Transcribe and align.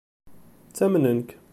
Ttamnen-k. 0.69 1.29